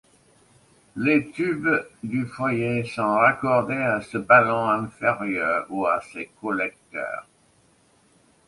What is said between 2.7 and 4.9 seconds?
sont raccordés à ce ballon